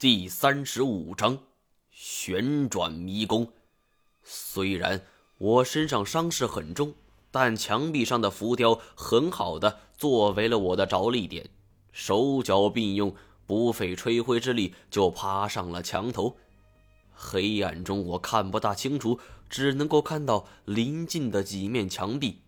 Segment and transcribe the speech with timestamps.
[0.00, 1.36] 第三十五章
[1.90, 3.48] 旋转迷宫。
[4.22, 5.04] 虽然
[5.38, 6.94] 我身上伤势很重，
[7.32, 11.50] 但墙壁上的浮雕很好的作为了我的着力点，
[11.90, 13.12] 手脚并用，
[13.44, 16.36] 不费吹灰之力就爬上了墙头。
[17.10, 19.18] 黑暗中我看不大清楚，
[19.50, 22.42] 只能够看到临近的几面墙壁。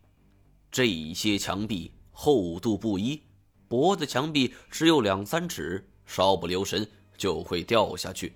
[0.71, 3.23] 这些墙壁厚度不一，
[3.67, 6.89] 薄的墙壁只有两三尺，稍不留神。
[7.21, 8.33] 就会掉下去，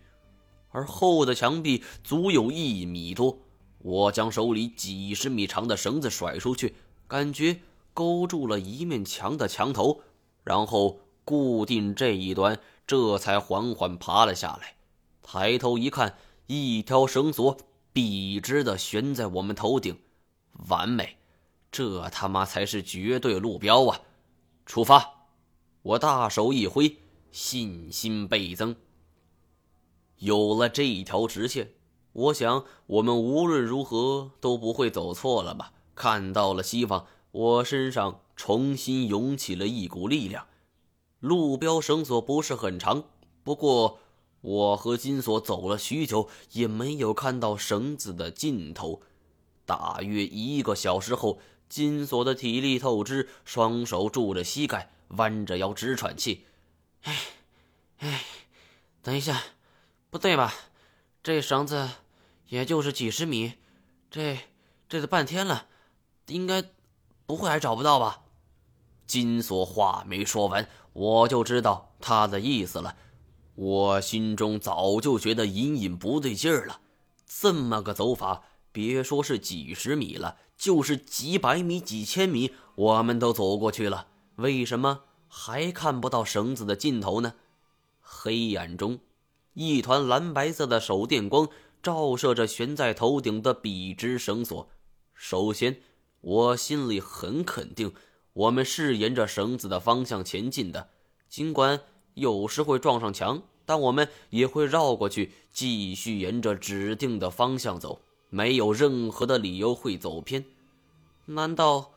[0.68, 3.38] 而厚的墙壁足有一米多。
[3.78, 6.74] 我将手里几十米长的绳子甩出去，
[7.08, 7.60] 感觉
[7.94, 10.02] 勾住了一面墙的墙头，
[10.42, 14.74] 然后固定这一端，这才缓缓爬了下来。
[15.22, 17.56] 抬头一看，一条绳索
[17.94, 19.98] 笔直的悬在我们头顶，
[20.68, 21.16] 完美！
[21.72, 24.00] 这他妈才是绝对路标啊！
[24.66, 25.28] 出发！
[25.82, 26.98] 我大手一挥。
[27.34, 28.76] 信心倍增。
[30.18, 31.72] 有了这一条直线，
[32.12, 35.72] 我想我们无论如何都不会走错了吧？
[35.96, 40.46] 看到了希望，我身上重新涌起了一股力量。
[41.18, 43.02] 路标绳索不是很长，
[43.42, 43.98] 不过
[44.40, 49.02] 我和金锁走了许久，也没有看到绳子的尽头。
[49.66, 56.44] 大约一个小时后，金锁的体力透支，双手拄着膝盖，弯着腰直喘气。
[57.04, 57.16] 哎，
[58.00, 58.24] 哎，
[59.02, 59.42] 等一下，
[60.10, 60.52] 不对吧？
[61.22, 61.88] 这绳子
[62.48, 63.54] 也就是几十米，
[64.10, 64.38] 这
[64.88, 65.66] 这都半天了，
[66.26, 66.62] 应该
[67.24, 68.22] 不会还找不到吧？
[69.06, 72.96] 金锁话没说完，我就知道他的意思了。
[73.54, 76.80] 我心中早就觉得隐隐不对劲儿了。
[77.26, 84.08] 这么个走法，别说是几十米了，就是几百米、几千米，我们都走过去了。
[84.36, 85.02] 为什么？
[85.36, 87.34] 还看不到绳子的尽头呢。
[88.00, 89.00] 黑暗中，
[89.54, 91.48] 一团蓝白色的手电光
[91.82, 94.70] 照射着悬在头顶的笔直绳索。
[95.12, 95.78] 首先，
[96.20, 97.92] 我心里很肯定，
[98.32, 100.88] 我们是沿着绳子的方向前进的。
[101.28, 101.80] 尽管
[102.14, 110.44] 有时会撞上墙，但我们也会绕过去，继续沿着指定的方向走，没有任何的理由会走偏。
[111.26, 111.90] 难道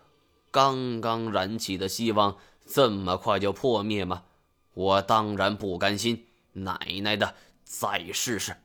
[0.49, 2.35] 刚刚燃起的希望？
[2.67, 4.23] 这么快就破灭吗？
[4.73, 6.27] 我当然不甘心！
[6.53, 7.33] 奶奶的，
[7.63, 8.57] 再试试！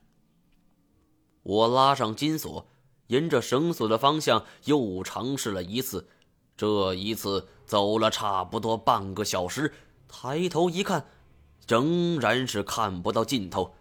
[1.43, 2.67] 我拉上金锁，
[3.07, 6.07] 沿着绳索的方向又尝试了一次。
[6.57, 9.73] 这一次走了差不多半个小时，
[10.09, 11.07] 抬头一看，
[11.67, 13.75] 仍然是看不到尽头。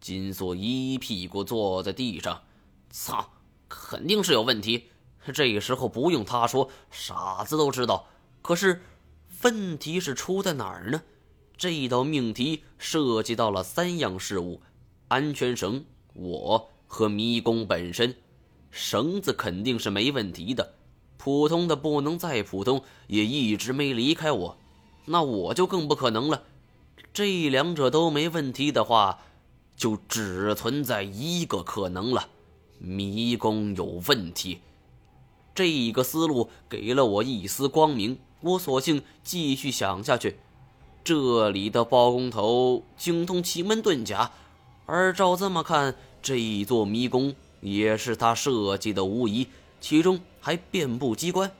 [0.00, 2.42] 金锁一屁股坐在地上，
[2.90, 3.32] 操，
[3.68, 4.88] 肯定是有问题。
[5.34, 8.06] 这时候不用他说，傻子都知道。
[8.40, 8.80] 可是。
[9.42, 11.02] 问题是出在哪儿呢？
[11.56, 14.60] 这道命题涉及到了三样事物：
[15.08, 15.84] 安全绳、
[16.14, 18.16] 我和迷宫本身。
[18.70, 20.74] 绳子肯定是没问题的，
[21.16, 24.58] 普通的不能再普通，也一直没离开我。
[25.06, 26.42] 那我就更不可能了。
[27.12, 29.20] 这两者都没问题的话，
[29.76, 32.28] 就只存在一个可能了：
[32.78, 34.60] 迷宫有问题。
[35.54, 38.18] 这个思路给了我一丝光明。
[38.40, 40.38] 我索性继续想下去。
[41.04, 44.30] 这里的包工头精通奇门遁甲，
[44.86, 49.46] 而照这么看，这一座迷宫也是他设计的无疑，
[49.80, 51.50] 其中还遍布机关。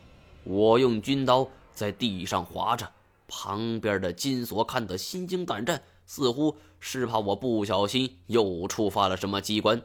[0.44, 2.90] 我用军刀在地上划着，
[3.26, 9.80] 旁边的金锁看得心惊胆战，似乎是怕我不小心又触发了什么机关。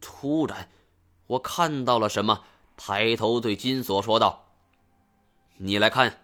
[0.00, 0.68] 突然，
[1.26, 2.42] 我看到了什么，
[2.76, 4.46] 抬头对金锁说道
[5.62, 6.18] ：“你来看。”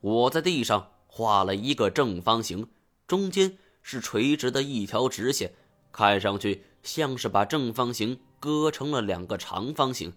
[0.00, 2.66] 我在地上画了一个正方形，
[3.06, 5.52] 中间是垂直的一条直线，
[5.92, 10.12] 看上去像是把正方形割成了两个长方形。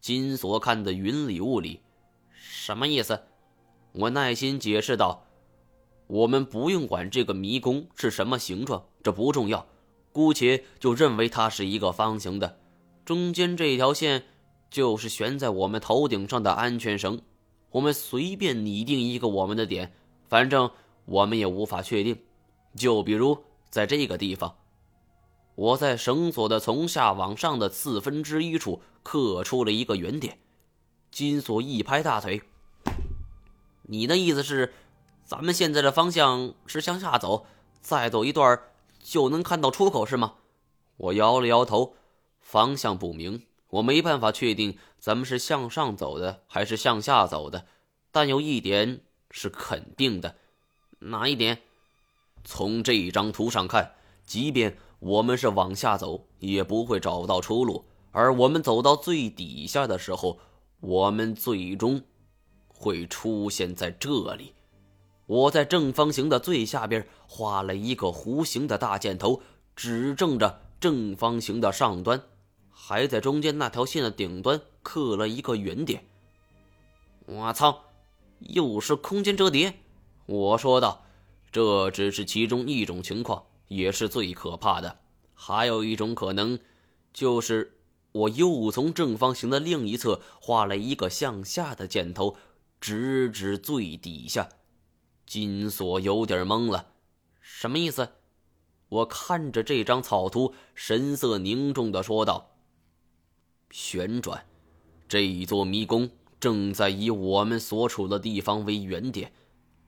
[0.00, 1.80] 金锁看得云里雾里，
[2.30, 3.22] 什么意思？
[3.92, 5.26] 我耐心解释道
[6.06, 9.66] ：“我们不用管这个迷宫是什么形状，这不重要，
[10.12, 12.60] 姑且就认为它是一个方形的。
[13.04, 14.26] 中间这条线
[14.70, 17.20] 就是悬在我们头顶上的安全绳。”
[17.70, 19.92] 我们随便拟定一个我们的点，
[20.28, 20.70] 反正
[21.04, 22.18] 我们也无法确定。
[22.76, 24.56] 就比如在这个地方，
[25.54, 30.38] 我在绳索的从下往上的四分之一处刻出了一个圆点。
[31.10, 32.42] 金锁一拍大腿
[33.88, 34.72] ：“你的意思是，
[35.24, 37.46] 咱们现在的方向是向下走，
[37.80, 38.60] 再走一段
[39.00, 40.34] 就能看到出口，是吗？”
[40.98, 41.94] 我摇了摇头，
[42.40, 43.47] 方向不明。
[43.70, 47.66] 我没办法确定咱们是向上走的还是向下走的，
[48.10, 49.00] 但有一点
[49.30, 50.36] 是肯定的，
[51.00, 51.58] 哪一点？
[52.44, 53.94] 从这一张图上看，
[54.24, 57.84] 即便我们是往下走，也不会找到出路。
[58.10, 60.40] 而我们走到最底下的时候，
[60.80, 62.02] 我们最终
[62.66, 64.54] 会出现在这里。
[65.26, 69.42] 我在正方形的最下边画了一个弧形的大箭头，
[69.76, 72.22] 指正着正方形的上端，
[72.88, 76.02] 还在中间那条线的顶端刻了一个圆点。
[77.26, 77.84] 我操，
[78.38, 79.74] 又是空间折叠！
[80.24, 81.04] 我说道
[81.52, 85.00] ：“这只是其中一种情况，也是最可怕的。
[85.34, 86.58] 还有一种可能，
[87.12, 87.74] 就是
[88.12, 92.36] 我又从正方形的另一侧画了一个向下的箭头，
[92.80, 94.48] 直指最底下。”
[95.26, 96.86] 金锁有点懵了，
[97.42, 98.12] 什么意思？
[98.88, 102.47] 我看着这张草图，神色凝重的说道
[103.70, 104.44] ：“旋转，
[105.08, 106.10] 这一座迷宫
[106.40, 109.32] 正在以我们所处的地方为原点，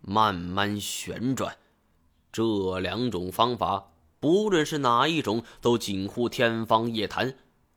[0.00, 1.56] 慢慢旋转。
[2.32, 7.34] 这两种方法，不论是哪一种，都近乎天方夜谭。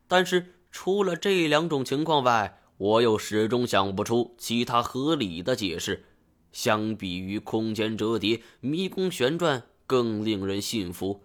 [0.07, 6.05] 但是除了这两种情况外，我又始终想不出其他合理的解释。”
[6.53, 11.21] 相比于空间折叠，迷宫旋转更令人信服。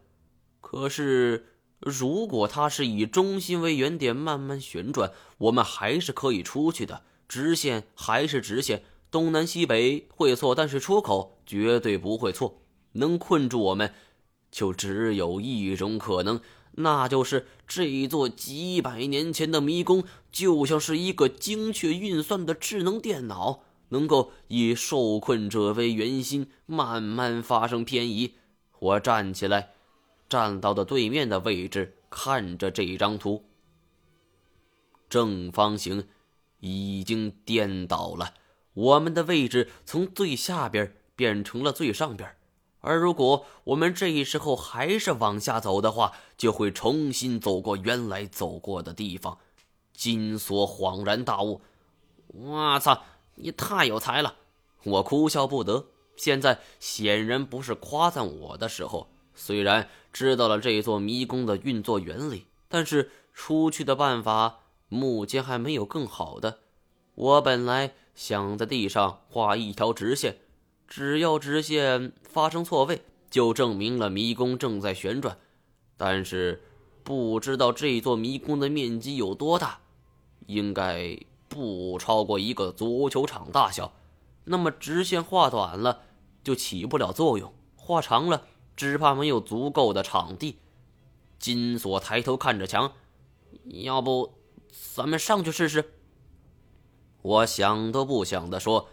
[0.62, 1.44] 可是，
[1.80, 7.02] 如果它是以中心为原点慢慢旋转，我们还是可以出去的。
[7.28, 12.62] 直线还是直线，东南西北会错，但是出口绝对不会错。
[12.92, 13.92] 能困住我们，
[14.50, 16.40] 就只有一种可能，
[16.72, 23.62] 那就是这座几百年前的迷宫，就像是一个精确运算的智能电脑。
[23.90, 28.34] 能够以受困者为圆心，慢慢发生偏移。
[28.80, 29.70] 我站起来，
[30.28, 33.44] 站到的对面的位置，看着这张图。
[35.08, 36.06] 正方形
[36.60, 38.34] 已经颠倒了，
[38.74, 42.36] 我们的位置从最下边变成了最上边。
[42.80, 49.38] 而如果我们这时候还是往下走的话，就会重新走过原来走过的地方。
[49.92, 51.60] 金锁恍然大悟
[52.28, 53.02] ：“我操！”
[53.40, 54.34] 你太有才了，
[54.82, 55.86] 我哭笑不得。
[56.16, 59.08] 现在显然不是夸赞我的时候。
[59.38, 64.58] 虽然知道了这座迷宫的运作原理，但是出去的办法
[64.88, 66.58] 目前还没有更好的。
[67.14, 70.38] 我本来想在地上画一条直线，
[70.88, 75.38] 只要直线发生错位，就证明了迷宫正在旋转。
[75.96, 76.62] 但是
[77.04, 79.78] 不知道这座迷宫的面积有多大，
[80.46, 81.18] 应该。
[81.50, 83.94] 不超过一个足球场大小，
[84.44, 86.02] 那么直线画短了
[86.44, 88.42] 就起不了作用，画长了
[88.78, 90.60] 只怕没有足够的场地。
[91.40, 92.92] 金锁抬头看着墙，
[93.64, 94.34] 要不
[94.94, 95.94] 咱们上去试试？
[97.22, 98.88] 我想都不想的说：“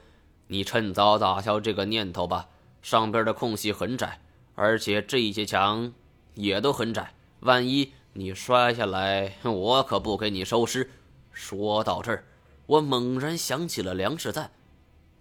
[0.50, 2.50] 你趁早打消这个念头吧。
[2.82, 4.20] 上边的空隙很窄，
[4.56, 5.94] 而且这些墙
[6.34, 10.90] 也都很窄，万一你摔下来，我可不给你收尸。”
[11.31, 12.26] 说到这儿。
[12.66, 14.50] 我猛然想起了梁世赞，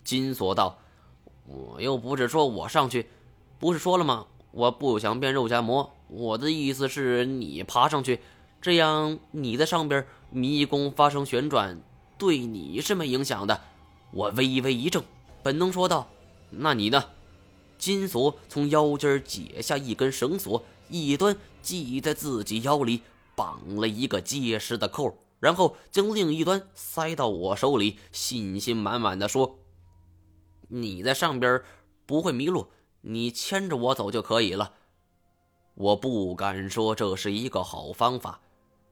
[0.02, 0.78] 金锁道
[1.44, 3.10] ：“我又不是说我上去，
[3.58, 4.26] 不是说了吗？
[4.54, 5.92] 我不想变肉夹馍。
[6.08, 8.20] 我的意思是你爬上去，
[8.62, 11.80] 这样你在上边迷宫发生旋转，
[12.16, 13.60] 对你是没影响的。”
[14.14, 15.02] 我微微一怔，
[15.42, 16.08] 本能说道
[16.50, 17.04] ：“那你呢？”
[17.76, 23.02] 金锁从腰间解下一根绳索，一端系在自己腰里，
[23.34, 25.19] 绑了一个结实的扣。
[25.40, 29.58] 然后将另一端塞到我手里，信心满满的说
[30.69, 31.60] ：“你在上边
[32.06, 32.69] 不会迷路，
[33.06, 34.73] 你牵着我走就可以了。”
[35.75, 38.41] 我不敢说这是一个好方法。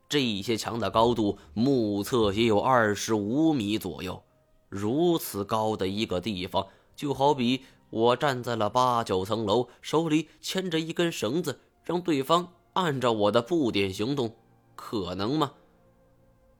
[0.08, 4.22] 这些墙的高度目测也有二十五米左右，
[4.68, 14.36] 如此高的一个地方，就好比我站在了八九层楼，手里牵着一根绳子，让对方按照我的步点行动，
[14.74, 15.52] 可能吗？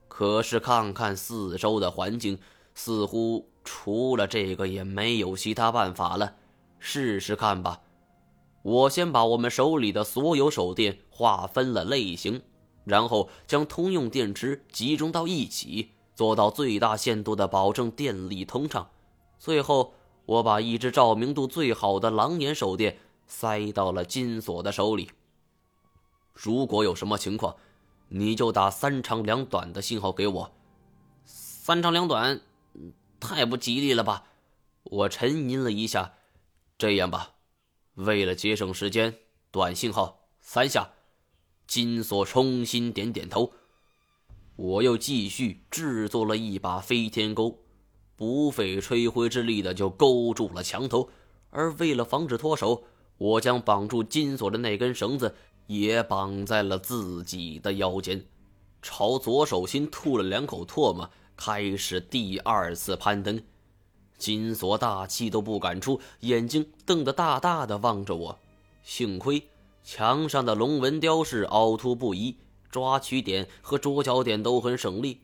[0.07, 2.39] 可是看看四周的环境，
[2.73, 6.37] 似乎除了这个也没有其他办法了。
[6.85, 7.79] 试试看吧。
[8.61, 12.41] 我先把我们手里的所有手电划分了类型，
[12.83, 18.89] 然后将通用电池集中到一起，做到最大限度的保证电力通畅。
[19.39, 19.93] 最后，
[20.25, 22.97] 我把一只照明度最好的狼眼手电
[23.27, 25.09] 塞到了金锁的手里。
[26.33, 27.55] 如果有什么情况，
[28.09, 30.51] 你就打三长两短的信号给我，
[31.23, 32.41] 三长两短，
[33.21, 34.25] 太不吉利了吧？
[34.83, 36.13] 我沉吟了一下，
[36.83, 37.35] 这样吧，
[37.93, 39.15] 为了节省时间，
[39.51, 40.89] 短信号三下。
[41.65, 43.53] 金锁重新点点头。
[44.57, 47.63] 我又继续制作了一把飞天钩，
[48.17, 51.09] 不费吹灰之力的就勾住了墙头。
[51.51, 52.83] 而为了防止脱手，
[53.17, 55.33] 我将绑住金锁的那根绳子
[55.67, 58.25] 也绑在了自己的腰间，
[58.81, 63.41] 朝左手心吐了两口唾沫，开始第二次攀登。
[64.17, 68.39] 金锁大气都不敢出，眼睛瞪得大大的望着我。
[68.83, 69.47] 幸亏
[69.83, 72.37] 墙上的龙纹雕饰凹凸不一，
[72.69, 75.21] 抓取点和着脚点都很省力。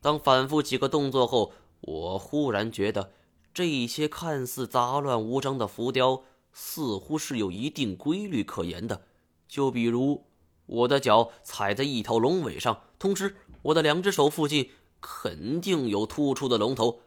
[0.00, 3.12] 当反复几个动作后，我忽然觉得
[3.54, 6.24] 这些看似杂乱无章的浮雕。
[6.54, 9.00] 似乎是有一定规律可言的，
[9.48, 10.22] 就比如
[10.66, 14.68] 我的脚踩在一条龙尾上，同时我的两只手附近
[15.00, 17.00] 肯定有突出的龙头。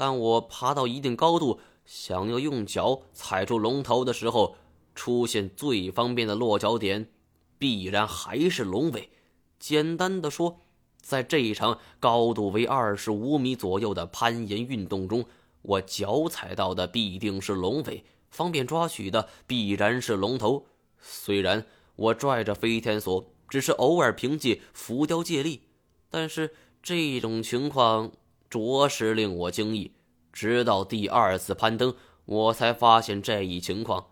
[0.00, 4.56] 但我爬到一定高度，想要用脚踩住龙头的时候，
[4.94, 7.10] 出现最方便的落脚点，
[7.58, 9.10] 必然还是龙尾。
[9.58, 10.62] 简单的说，
[11.02, 15.26] 在这一场高度为二十五米左右的攀岩运动中，
[15.60, 18.02] 我脚踩到的必定是龙尾。
[18.30, 20.64] 方便抓取的必然是龙头。
[20.98, 21.66] 虽然
[21.96, 25.64] 我拽着飞天锁，只是偶尔凭借浮雕借力，
[26.08, 28.12] 但是这种情况
[28.50, 29.94] 着实令我惊异。
[30.30, 31.94] 直到第二次攀登，
[32.26, 34.08] 我才发现这一情况。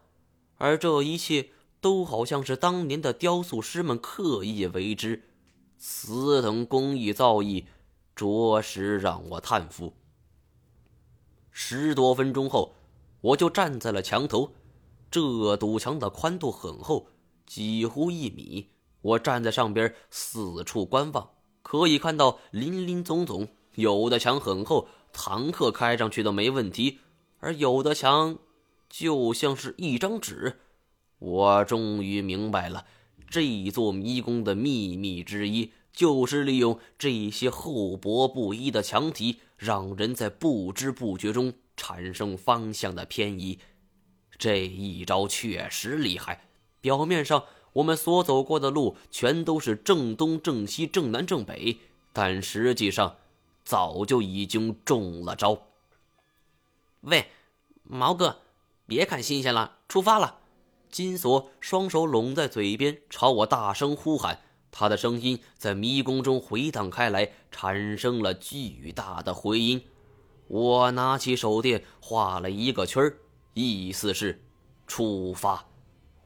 [0.57, 5.25] 而这一切都好像是当年的雕塑师们刻意为之。
[5.76, 7.66] 此等工艺造诣，
[8.16, 9.92] 着实让我叹服。
[11.50, 12.76] 十多分钟后。
[13.21, 14.52] 我就站在了墙头，
[15.11, 17.09] 这堵墙的宽度很厚，
[17.45, 18.68] 几乎一米。
[19.02, 21.30] 我站在上边四处观望，
[21.62, 23.49] 可以看到林林总总。
[23.78, 26.99] 有的墙很厚，坦克开上去都没问题；
[27.38, 28.37] 而有的墙
[28.90, 30.56] 就像是一张纸。
[31.20, 32.87] 我终于明白了，
[33.30, 41.54] 这座迷宫的秘密之一，就是利用这些厚薄不一的墙体，让人在不知不觉中。
[41.80, 43.61] 产生方向的偏移，
[44.37, 46.49] 这一招确实厉害。
[46.80, 47.44] 表面上
[47.75, 51.78] 我们所走过的路全都是正东正西正南正北，
[52.12, 53.14] 但实际上
[53.68, 55.58] 早就已经中了招。
[57.02, 57.26] 喂，
[57.82, 58.38] 毛哥，
[58.87, 60.38] 别看新鲜了，出发了！
[60.90, 64.40] 金锁双手拢在嘴边，朝我大声呼喊。
[64.70, 69.84] 他的声音在迷宫中回荡开来，产生了巨大的回音。
[70.46, 73.18] 我拿起手电画了一个圈儿，
[73.52, 74.42] 意思是
[74.87, 75.66] 出发。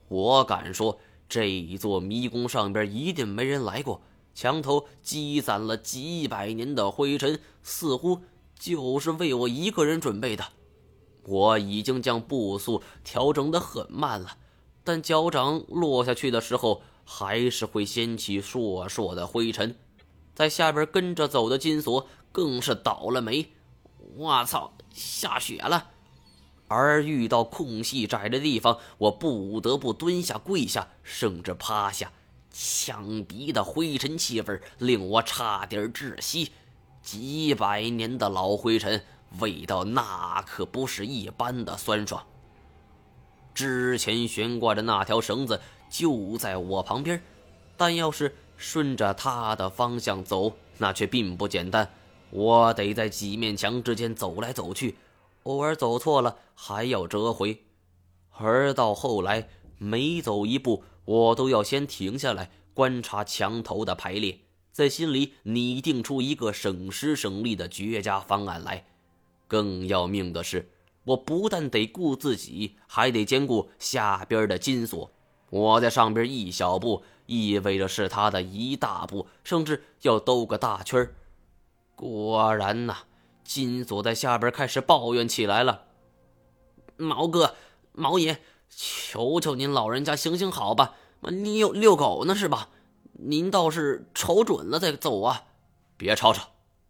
[0.06, 4.00] 我敢说，这座迷宫上边一定没人来过，
[4.34, 8.22] 墙头积攒了几百年的灰尘，似乎
[8.58, 10.44] 就是为我一个人准备的。
[11.24, 14.36] 我已经将步速调整得很慢了，
[14.82, 19.76] 但脚掌落下去的时候，还是会掀起烁烁的灰尘。
[20.34, 23.52] 在下边跟着走的金锁更是倒了霉。
[24.16, 24.72] 我操！
[24.92, 25.90] 下雪了，
[26.68, 32.12] 而遇到空隙窄的地方，我不得不蹲下、跪下，甚至趴下。
[32.52, 36.52] 呛鼻的灰尘气味令我差点窒息。
[37.02, 39.02] 几百年的老灰尘，
[39.40, 42.24] 味道那可不是一般的酸爽。
[43.54, 47.20] 之前悬挂的那条绳子就在我旁边，
[47.76, 51.90] 但要是顺着它的方向走，那却并不简单。
[52.30, 54.96] 我得在几面墙之间走来走去，
[55.42, 57.62] 偶尔走错了还要折回，
[58.30, 59.48] 而到后来
[59.82, 64.38] 每走一步，我都要先停下来观察墙头的排列，
[64.70, 68.86] 在心里拟定出一个省时省力的绝佳方案来。
[69.48, 70.70] 更要命的是，
[71.02, 75.10] 我不但得顾自己，还得兼顾下边的金锁。
[75.50, 81.10] 我在上边一小步，意味着是他的一大步，甚至要兜个大圈。
[81.96, 82.98] 果然呐，
[83.42, 85.86] 金锁在下边开始抱怨起来了。
[86.96, 87.56] 毛哥、
[87.90, 88.40] 毛爷，
[88.74, 90.94] 求求您老人家行行好吧！
[91.20, 92.70] 你有遛狗呢是吧？
[93.12, 95.44] 您倒是瞅准了再走啊！
[95.96, 96.48] 别吵吵，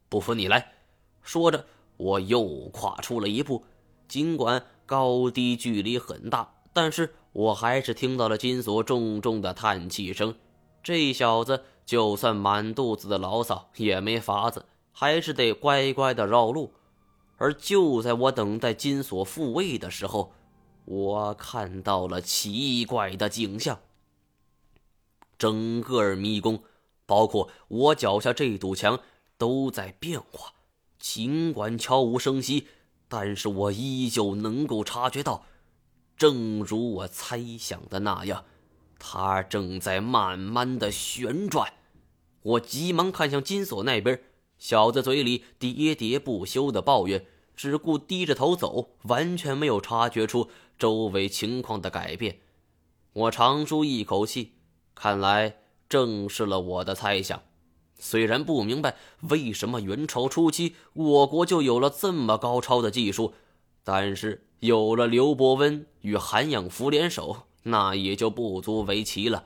[0.09, 0.73] 不服你来。
[1.21, 3.65] 说着，我又跨出了一步。
[4.09, 10.35] 尽管高低距离很大，但是我还是听到了金锁重重的叹气声。
[10.83, 14.65] 这小子就算满肚子的牢骚，也没法子。
[14.93, 16.73] 还是得乖乖的绕路，
[17.39, 20.33] 而就在我等待金锁复位的时候，
[20.85, 23.81] 我看到了奇怪的景象。
[25.39, 26.63] 整个迷宫，
[27.07, 29.01] 包括我脚下这堵墙，
[29.37, 30.53] 都在变化。
[30.99, 32.69] 尽管悄无声息，
[33.09, 35.45] 但是我依旧能够察觉到，
[36.17, 38.45] 正如我猜想的那样，
[38.99, 41.75] 它正在慢慢的旋转。
[42.43, 44.23] 我急忙看向金锁那边。
[44.59, 50.49] 小子嘴里喋喋不休的抱怨，只顾低着头走，完全没有察觉出
[50.79, 52.41] 周围情况的改变。
[53.13, 54.53] 我长舒一口气，
[54.95, 55.57] 看来
[55.89, 57.43] 证实了我的猜想。
[57.99, 58.97] 虽然不明白
[59.31, 63.35] 为什么元朝初期我国就有了这么高超的技术，
[63.85, 69.45] 但是有了刘伯温与韩养福联手，那也就不足为奇了。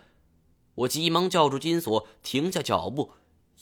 [0.76, 3.12] 我急忙叫住金锁，停下脚步，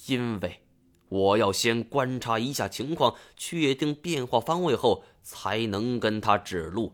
[0.07, 0.61] 因为
[1.09, 6.93] 我要先观察一下情况，确定变化方位后，才能跟他指路。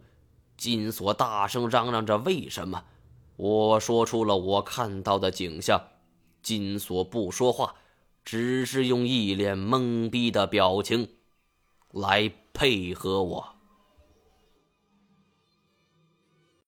[0.60, 2.84] 金锁大声嚷嚷着：“为什么？”
[3.36, 5.82] 我说出了我看到的景象，
[6.42, 7.76] 金锁不说话。
[8.22, 11.14] 只是用一脸懵逼的表情
[11.92, 13.54] 来配合我。